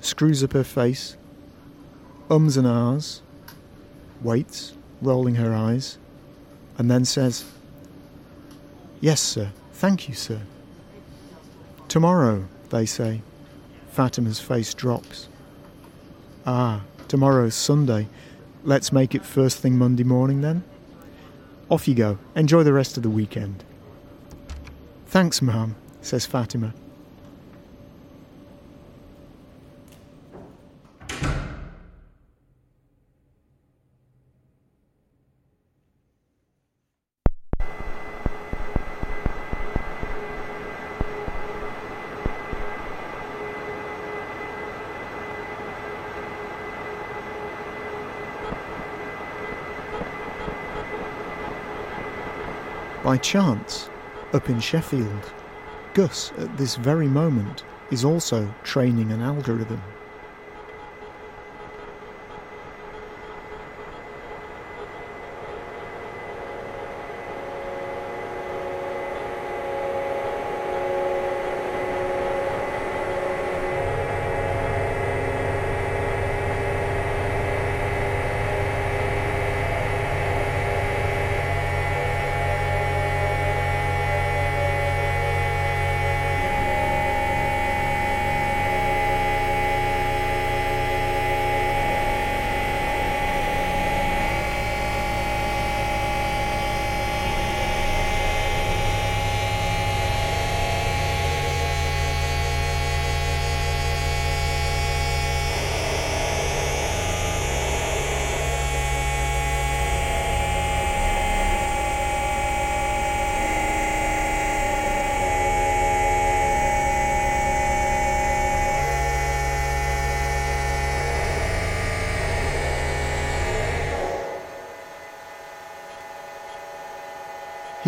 Screws 0.00 0.42
up 0.42 0.52
her 0.52 0.64
face, 0.64 1.16
ums 2.30 2.56
and 2.56 2.66
ahs, 2.66 3.22
waits, 4.22 4.72
rolling 5.02 5.34
her 5.36 5.54
eyes, 5.54 5.98
and 6.78 6.90
then 6.90 7.04
says, 7.04 7.44
Yes, 9.00 9.20
sir. 9.20 9.50
Thank 9.72 10.08
you, 10.08 10.14
sir. 10.14 10.40
Tomorrow, 11.88 12.44
they 12.68 12.86
say. 12.86 13.22
Fatima's 13.90 14.38
face 14.38 14.74
drops. 14.74 15.28
Ah, 16.46 16.82
tomorrow's 17.08 17.54
Sunday. 17.54 18.06
Let's 18.62 18.92
make 18.92 19.14
it 19.14 19.24
first 19.24 19.58
thing 19.58 19.76
Monday 19.76 20.04
morning 20.04 20.42
then? 20.42 20.62
Off 21.70 21.88
you 21.88 21.94
go. 21.94 22.18
Enjoy 22.36 22.62
the 22.62 22.72
rest 22.72 22.96
of 22.96 23.02
the 23.02 23.10
weekend. 23.10 23.64
Thanks, 25.06 25.40
ma'am, 25.40 25.76
says 26.02 26.26
Fatima. 26.26 26.74
By 53.10 53.16
chance, 53.16 53.90
up 54.32 54.48
in 54.48 54.60
Sheffield, 54.60 55.32
Gus 55.94 56.30
at 56.38 56.56
this 56.56 56.76
very 56.76 57.08
moment 57.08 57.64
is 57.90 58.04
also 58.04 58.54
training 58.62 59.10
an 59.10 59.20
algorithm. 59.20 59.82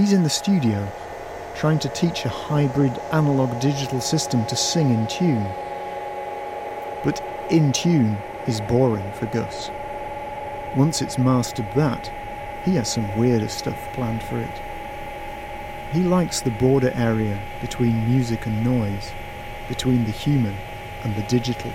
He's 0.03 0.13
in 0.13 0.25
the 0.25 0.31
studio, 0.31 0.91
trying 1.55 1.79
to 1.79 1.89
teach 1.89 2.25
a 2.25 2.29
hybrid 2.29 2.91
analog 3.13 3.61
digital 3.61 4.01
system 4.01 4.45
to 4.47 4.57
sing 4.57 4.91
in 4.91 5.07
tune. 5.07 5.47
But 7.05 7.23
in 7.51 7.71
tune 7.71 8.19
is 8.49 8.61
boring 8.63 9.13
for 9.13 9.27
Gus. 9.27 9.71
Once 10.75 11.03
it's 11.03 11.19
mastered 11.19 11.69
that, 11.77 12.11
he 12.65 12.75
has 12.75 12.89
some 12.89 13.17
weirder 13.17 13.47
stuff 13.47 13.79
planned 13.93 14.25
for 14.25 14.41
it. 14.41 14.61
He 15.93 16.03
likes 16.03 16.41
the 16.41 16.51
border 16.51 16.91
area 16.97 17.39
between 17.61 18.11
music 18.11 18.45
and 18.47 18.65
noise, 18.65 19.13
between 19.69 20.05
the 20.05 20.11
human 20.11 20.57
and 21.05 21.15
the 21.15 21.23
digital. 21.29 21.71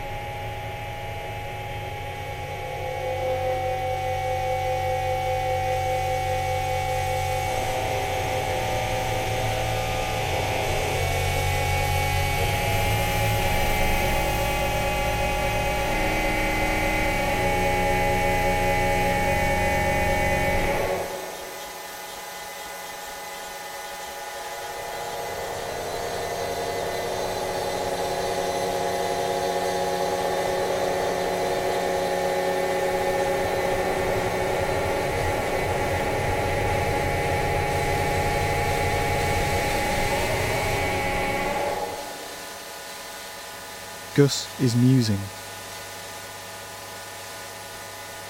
Gus 44.17 44.60
is 44.60 44.75
musing. 44.75 45.19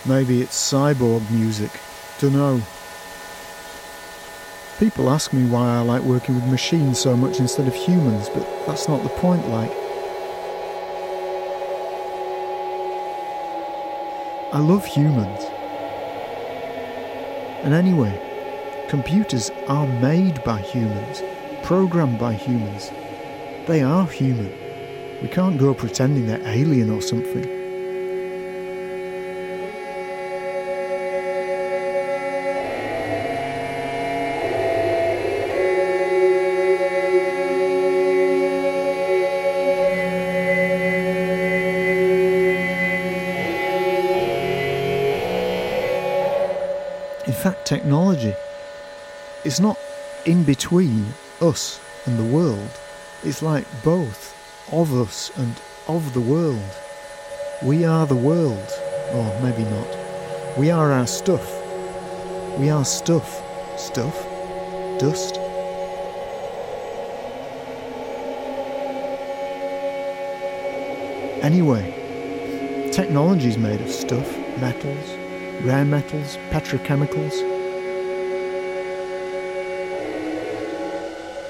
Maybe 0.05 0.41
it's 0.41 0.53
cyborg 0.53 1.31
music. 1.31 1.71
Dunno. 2.19 2.61
People 4.79 5.09
ask 5.09 5.31
me 5.31 5.49
why 5.49 5.77
I 5.77 5.79
like 5.79 6.01
working 6.01 6.35
with 6.35 6.43
machines 6.43 6.99
so 6.99 7.15
much 7.15 7.39
instead 7.39 7.69
of 7.69 7.73
humans, 7.73 8.27
but 8.27 8.45
that's 8.65 8.89
not 8.89 9.01
the 9.01 9.07
point, 9.07 9.47
like. 9.47 9.71
I 14.51 14.59
love 14.59 14.85
humans. 14.85 15.41
And 17.63 17.73
anyway, 17.73 18.19
computers 18.89 19.51
are 19.69 19.87
made 19.87 20.43
by 20.43 20.59
humans, 20.59 21.23
programmed 21.63 22.19
by 22.19 22.33
humans. 22.33 22.91
They 23.67 23.83
are 23.83 24.05
human. 24.05 24.66
We 25.21 25.27
can't 25.29 25.57
go 25.57 25.73
pretending 25.73 26.27
they're 26.27 26.39
alien 26.45 26.91
or 26.91 27.01
something. 27.01 27.43
In 47.25 47.33
fact, 47.33 47.65
technology 47.65 48.35
is 49.43 49.59
not 49.59 49.79
in 50.25 50.43
between 50.43 51.07
us 51.41 51.79
and 52.05 52.19
the 52.19 52.23
world. 52.23 52.69
It's 53.23 53.41
like 53.41 53.65
both 53.83 54.26
of 54.71 54.93
us 54.93 55.31
and 55.37 55.55
of 55.87 56.13
the 56.13 56.21
world. 56.21 56.71
We 57.63 57.85
are 57.85 58.05
the 58.05 58.15
world, 58.15 58.69
or 59.13 59.39
maybe 59.41 59.63
not. 59.63 60.57
We 60.57 60.71
are 60.71 60.91
our 60.91 61.07
stuff. 61.07 61.47
We 62.57 62.69
are 62.69 62.85
stuff. 62.85 63.43
Stuff? 63.77 64.15
Dust? 64.99 65.37
Anyway, 71.43 71.97
Technology 72.97 73.47
is 73.47 73.59
made 73.59 73.79
of 73.79 73.91
stuff, 73.91 74.35
metals, 74.59 75.07
rare 75.63 75.85
metals, 75.85 76.35
petrochemicals. 76.49 77.31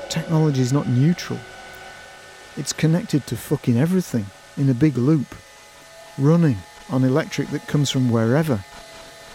Technology 0.10 0.60
is 0.60 0.74
not 0.74 0.90
neutral. 0.90 1.40
It's 2.58 2.74
connected 2.74 3.28
to 3.28 3.38
fucking 3.38 3.78
everything 3.78 4.26
in 4.58 4.68
a 4.68 4.74
big 4.74 4.98
loop, 4.98 5.36
running 6.18 6.58
on 6.90 7.04
electric 7.04 7.50
that 7.50 7.68
comes 7.68 7.92
from 7.92 8.10
wherever, 8.10 8.66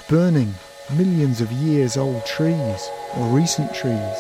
burning 0.09 0.55
millions 0.97 1.41
of 1.41 1.53
years 1.53 1.97
old 1.97 2.27
trees, 2.27 2.91
or 3.17 3.29
recent 3.29 3.73
trees, 3.73 4.17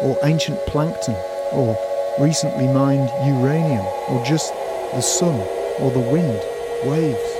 or 0.00 0.18
ancient 0.22 0.58
plankton, 0.66 1.14
or 1.52 1.76
recently 2.18 2.66
mined 2.66 3.10
uranium, 3.26 3.84
or 4.08 4.24
just 4.24 4.50
the 4.94 5.02
sun, 5.02 5.38
or 5.78 5.90
the 5.90 5.98
wind, 5.98 6.40
waves. 6.88 7.37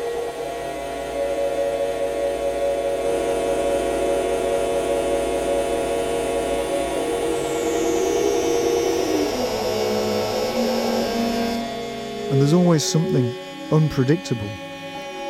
And 12.39 12.45
there's 12.45 12.55
always 12.55 12.85
something 12.85 13.35
unpredictable, 13.73 14.49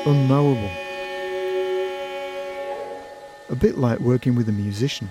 unknowable. 0.05 0.71
A 3.49 3.57
bit 3.59 3.79
like 3.79 3.99
working 4.01 4.35
with 4.35 4.47
a 4.51 4.53
musician. 4.53 5.09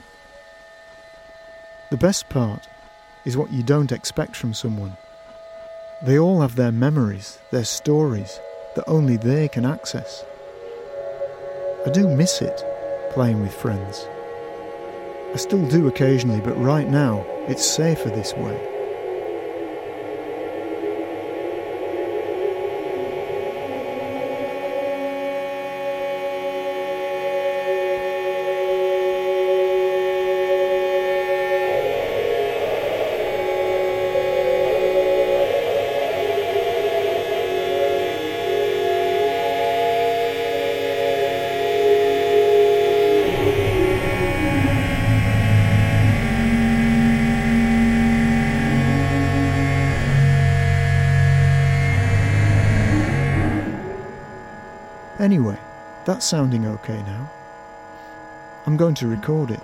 The 1.89 1.97
best 1.97 2.29
part 2.29 2.67
is 3.25 3.35
what 3.35 3.51
you 3.51 3.63
don't 3.63 3.91
expect 3.91 4.35
from 4.35 4.53
someone. 4.53 4.95
They 6.03 6.19
all 6.19 6.41
have 6.41 6.55
their 6.55 6.71
memories, 6.71 7.39
their 7.49 7.65
stories, 7.65 8.39
that 8.75 8.87
only 8.87 9.17
they 9.17 9.47
can 9.47 9.65
access. 9.65 10.23
I 11.83 11.89
do 11.89 12.07
miss 12.07 12.43
it, 12.43 12.63
playing 13.15 13.41
with 13.41 13.55
friends. 13.55 14.05
I 15.33 15.37
still 15.37 15.67
do 15.67 15.87
occasionally, 15.87 16.41
but 16.41 16.61
right 16.61 16.87
now, 16.87 17.25
it's 17.47 17.65
safer 17.65 18.09
this 18.09 18.35
way. 18.35 18.76
Sounding 56.23 56.65
okay 56.65 57.01
now. 57.03 57.29
I'm 58.65 58.77
going 58.77 58.95
to 58.95 59.07
record 59.07 59.51
it. 59.51 59.61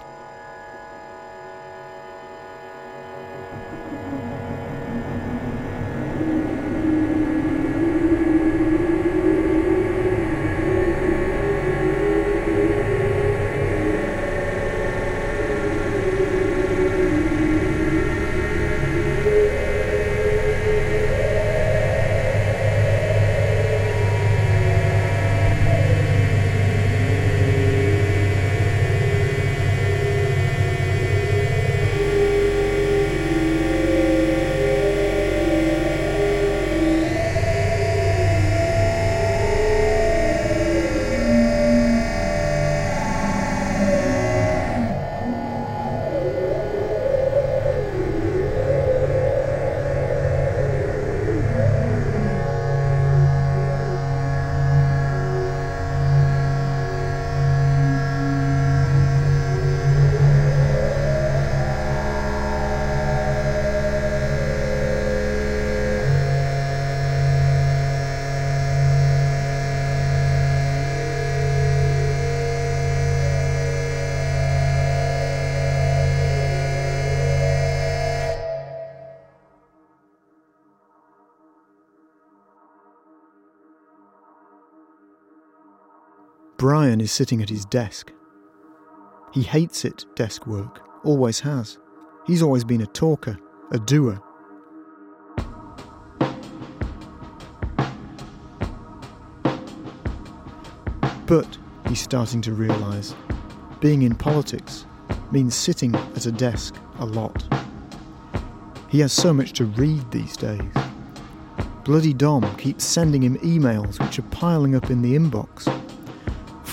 Brian 86.64 87.02
is 87.02 87.12
sitting 87.12 87.42
at 87.42 87.50
his 87.50 87.66
desk. 87.66 88.14
He 89.34 89.42
hates 89.42 89.84
it, 89.84 90.06
desk 90.16 90.48
work, 90.48 90.80
always 91.04 91.42
has. 91.42 91.78
He's 92.26 92.42
always 92.42 92.64
been 92.64 92.80
a 92.80 92.86
talker, 92.86 93.38
a 93.72 93.80
doer. 93.80 94.22
But 101.28 101.58
he's 101.90 102.00
starting 102.00 102.40
to 102.44 102.54
realise 102.54 103.14
being 103.82 104.04
in 104.04 104.16
politics 104.16 104.86
means 105.34 105.56
sitting 105.56 105.94
at 105.94 106.26
a 106.28 106.32
desk 106.32 106.76
a 107.00 107.06
lot. 107.06 107.44
He 108.88 109.02
has 109.02 109.12
so 109.12 109.34
much 109.34 109.52
to 109.58 109.66
read 109.66 110.10
these 110.12 110.38
days. 110.38 110.62
Bloody 111.84 112.14
Dom 112.14 112.56
keeps 112.56 112.86
sending 112.86 113.22
him 113.22 113.38
emails 113.40 114.00
which 114.00 114.18
are 114.18 114.30
piling 114.32 114.76
up 114.76 114.90
in 114.90 115.02
the 115.02 115.14
inbox 115.14 115.68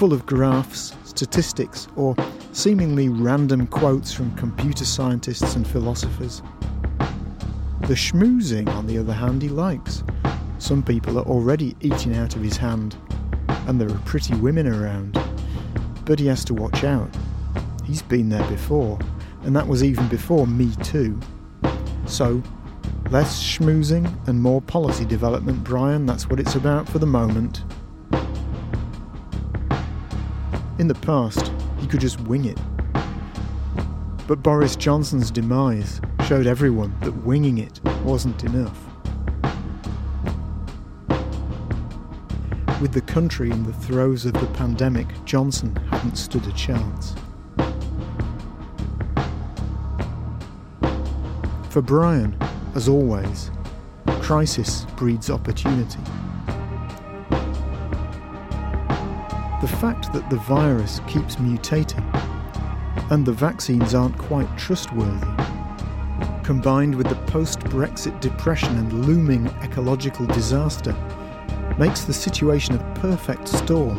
full 0.00 0.14
of 0.14 0.24
graphs, 0.24 0.96
statistics, 1.04 1.86
or 1.94 2.16
seemingly 2.52 3.10
random 3.10 3.66
quotes 3.66 4.10
from 4.10 4.34
computer 4.34 4.86
scientists 4.86 5.56
and 5.56 5.68
philosophers. 5.68 6.40
The 7.82 7.92
schmoozing, 7.92 8.66
on 8.68 8.86
the 8.86 8.96
other 8.96 9.12
hand, 9.12 9.42
he 9.42 9.50
likes. 9.50 10.02
Some 10.58 10.82
people 10.82 11.18
are 11.18 11.26
already 11.26 11.76
eating 11.82 12.16
out 12.16 12.34
of 12.34 12.40
his 12.40 12.56
hand, 12.56 12.96
and 13.66 13.78
there 13.78 13.90
are 13.90 14.02
pretty 14.06 14.34
women 14.36 14.66
around. 14.66 15.22
But 16.06 16.18
he 16.18 16.28
has 16.28 16.46
to 16.46 16.54
watch 16.54 16.82
out. 16.82 17.14
He's 17.84 18.00
been 18.00 18.30
there 18.30 18.48
before, 18.48 18.98
and 19.42 19.54
that 19.54 19.68
was 19.68 19.84
even 19.84 20.08
before 20.08 20.46
Me 20.46 20.72
Too. 20.82 21.20
So, 22.06 22.42
less 23.10 23.42
schmoozing 23.42 24.10
and 24.28 24.40
more 24.40 24.62
policy 24.62 25.04
development, 25.04 25.62
Brian, 25.62 26.06
that's 26.06 26.26
what 26.26 26.40
it's 26.40 26.54
about 26.54 26.88
for 26.88 27.00
the 27.00 27.06
moment. 27.06 27.64
In 30.80 30.88
the 30.88 30.94
past, 30.94 31.52
he 31.78 31.86
could 31.86 32.00
just 32.00 32.18
wing 32.22 32.46
it. 32.46 32.58
But 34.26 34.42
Boris 34.42 34.76
Johnson's 34.76 35.30
demise 35.30 36.00
showed 36.26 36.46
everyone 36.46 36.96
that 37.00 37.12
winging 37.12 37.58
it 37.58 37.82
wasn't 38.02 38.42
enough. 38.44 38.78
With 42.80 42.92
the 42.92 43.02
country 43.02 43.50
in 43.50 43.64
the 43.64 43.74
throes 43.74 44.24
of 44.24 44.32
the 44.32 44.46
pandemic, 44.54 45.06
Johnson 45.26 45.76
hadn't 45.90 46.16
stood 46.16 46.46
a 46.46 46.52
chance. 46.52 47.14
For 51.68 51.82
Brian, 51.82 52.34
as 52.74 52.88
always, 52.88 53.50
crisis 54.22 54.86
breeds 54.96 55.28
opportunity. 55.28 56.00
The 59.60 59.68
fact 59.68 60.10
that 60.14 60.30
the 60.30 60.36
virus 60.36 61.00
keeps 61.06 61.36
mutating 61.36 62.02
and 63.10 63.26
the 63.26 63.32
vaccines 63.32 63.94
aren't 63.94 64.16
quite 64.16 64.48
trustworthy, 64.56 65.26
combined 66.42 66.94
with 66.94 67.08
the 67.08 67.16
post 67.26 67.60
Brexit 67.60 68.18
depression 68.20 68.78
and 68.78 69.04
looming 69.04 69.48
ecological 69.62 70.24
disaster, 70.26 70.94
makes 71.78 72.04
the 72.04 72.12
situation 72.12 72.74
a 72.74 72.94
perfect 72.94 73.48
storm, 73.48 73.98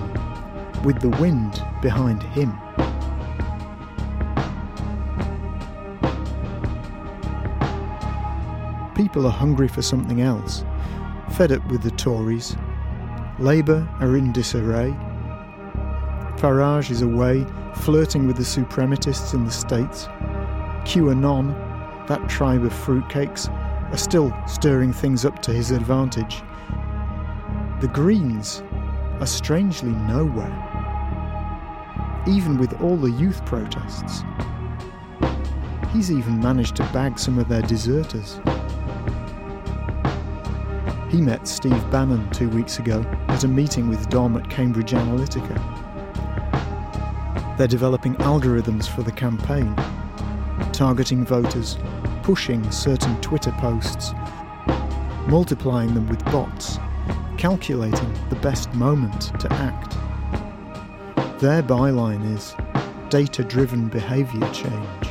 with 0.83 0.99
the 0.99 1.09
wind 1.09 1.63
behind 1.79 2.23
him. 2.23 2.57
People 8.95 9.27
are 9.27 9.31
hungry 9.31 9.67
for 9.67 9.83
something 9.83 10.21
else, 10.21 10.65
fed 11.33 11.51
up 11.51 11.63
with 11.67 11.83
the 11.83 11.91
Tories. 11.91 12.55
Labour 13.37 13.87
are 13.99 14.17
in 14.17 14.31
disarray. 14.31 14.95
Farage 16.41 16.89
is 16.89 17.03
away, 17.03 17.45
flirting 17.75 18.25
with 18.25 18.35
the 18.35 18.41
suprematists 18.41 19.35
in 19.35 19.45
the 19.45 19.51
States. 19.51 20.07
QAnon, 20.85 21.55
that 22.07 22.27
tribe 22.27 22.65
of 22.65 22.73
fruitcakes, 22.73 23.47
are 23.93 23.97
still 23.97 24.35
stirring 24.47 24.91
things 24.91 25.23
up 25.23 25.39
to 25.43 25.53
his 25.53 25.69
advantage. 25.69 26.41
The 27.79 27.89
Greens 27.93 28.63
are 29.19 29.27
strangely 29.27 29.91
nowhere. 29.91 30.51
Even 32.27 32.57
with 32.57 32.73
all 32.81 32.97
the 32.97 33.11
youth 33.11 33.45
protests, 33.45 34.23
he's 35.93 36.11
even 36.11 36.39
managed 36.39 36.75
to 36.77 36.83
bag 36.85 37.19
some 37.19 37.37
of 37.37 37.49
their 37.49 37.61
deserters. 37.61 38.39
He 41.11 41.21
met 41.21 41.47
Steve 41.47 41.91
Bannon 41.91 42.27
two 42.31 42.49
weeks 42.49 42.79
ago 42.79 43.05
at 43.27 43.43
a 43.43 43.47
meeting 43.47 43.89
with 43.89 44.09
Dom 44.09 44.35
at 44.37 44.49
Cambridge 44.49 44.93
Analytica. 44.93 45.90
They're 47.61 47.67
developing 47.67 48.15
algorithms 48.15 48.87
for 48.87 49.03
the 49.03 49.11
campaign, 49.11 49.75
targeting 50.73 51.23
voters, 51.23 51.77
pushing 52.23 52.71
certain 52.71 53.21
Twitter 53.21 53.51
posts, 53.59 54.13
multiplying 55.27 55.93
them 55.93 56.07
with 56.07 56.25
bots, 56.25 56.79
calculating 57.37 58.11
the 58.31 58.35
best 58.37 58.73
moment 58.73 59.39
to 59.39 59.53
act. 59.53 59.91
Their 61.39 61.61
byline 61.61 62.33
is 62.33 62.55
data 63.11 63.43
driven 63.43 63.89
behaviour 63.89 64.51
change. 64.51 65.07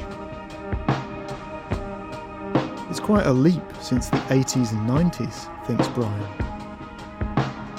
It's 2.90 2.98
quite 2.98 3.26
a 3.26 3.32
leap 3.32 3.62
since 3.80 4.08
the 4.10 4.16
80s 4.16 4.72
and 4.72 4.90
90s, 4.90 5.66
thinks 5.68 5.86
Brian. 5.86 6.26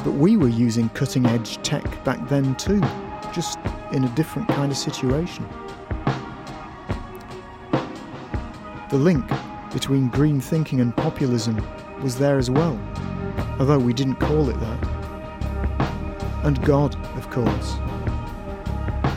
But 0.05 0.13
we 0.13 0.37
were 0.37 0.47
using 0.47 0.87
cutting 0.91 1.25
edge 1.25 1.61
tech 1.61 1.83
back 2.05 2.25
then 2.29 2.55
too, 2.55 2.79
just 3.33 3.59
in 3.93 4.05
a 4.05 4.09
different 4.09 4.47
kind 4.47 4.71
of 4.71 4.77
situation. 4.77 5.47
The 8.89 8.97
link 8.97 9.25
between 9.73 10.09
green 10.09 10.41
thinking 10.41 10.81
and 10.81 10.95
populism 10.95 11.65
was 12.01 12.17
there 12.17 12.37
as 12.37 12.49
well, 12.49 12.79
although 13.59 13.79
we 13.79 13.93
didn't 13.93 14.15
call 14.15 14.49
it 14.49 14.59
that. 14.59 14.87
And 16.43 16.61
God, 16.63 16.95
of 17.17 17.29
course. 17.29 17.75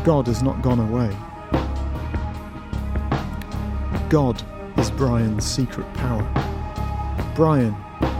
God 0.04 0.26
has 0.26 0.42
not 0.42 0.60
gone 0.62 0.80
away. 0.80 1.16
God 4.10 4.42
is 4.76 4.90
Brian's 4.90 5.44
secret 5.44 5.92
power. 5.94 6.24
Brian 7.34 7.74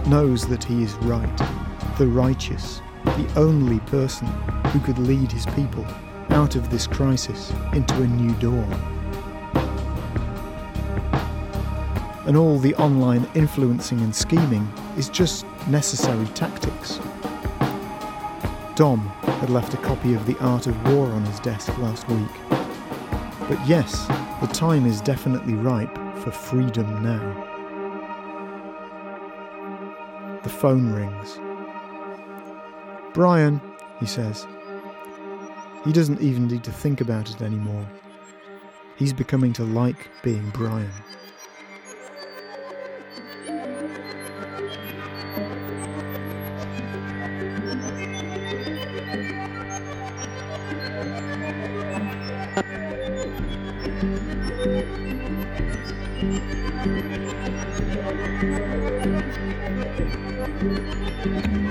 knows 0.06 0.46
that 0.48 0.64
he 0.64 0.82
is 0.82 0.94
right, 0.96 1.36
the 1.98 2.06
righteous, 2.06 2.80
the 3.04 3.30
only 3.36 3.80
person 3.80 4.26
who 4.68 4.80
could 4.80 4.98
lead 4.98 5.30
his 5.30 5.46
people 5.46 5.86
out 6.34 6.56
of 6.56 6.68
this 6.68 6.86
crisis 6.86 7.52
into 7.72 7.94
a 8.02 8.06
new 8.06 8.34
dawn. 8.34 8.72
And 12.26 12.36
all 12.36 12.58
the 12.58 12.74
online 12.74 13.28
influencing 13.34 14.00
and 14.00 14.14
scheming 14.14 14.70
is 14.96 15.08
just 15.08 15.46
necessary 15.68 16.26
tactics. 16.34 16.98
Dom 18.74 18.98
had 19.38 19.48
left 19.50 19.74
a 19.74 19.76
copy 19.76 20.14
of 20.14 20.26
The 20.26 20.36
Art 20.40 20.66
of 20.66 20.92
War 20.92 21.06
on 21.06 21.24
his 21.24 21.38
desk 21.40 21.68
last 21.78 22.08
week. 22.08 22.28
But 23.48 23.64
yes, 23.68 24.08
the 24.40 24.50
time 24.52 24.86
is 24.86 25.00
definitely 25.00 25.54
ripe 25.54 25.94
for 26.18 26.32
freedom 26.32 27.00
now. 27.00 27.50
The 30.42 30.48
phone 30.48 30.92
rings. 30.92 31.38
Brian, 33.12 33.60
he 34.00 34.06
says. 34.06 34.48
He 35.84 35.92
doesn't 35.92 36.22
even 36.22 36.48
need 36.48 36.64
to 36.64 36.72
think 36.72 37.02
about 37.02 37.30
it 37.30 37.42
anymore. 37.42 37.86
He's 38.96 39.12
becoming 39.12 39.52
to 39.54 39.64
like 39.64 40.08
being 40.22 40.48
Brian. 40.50 40.90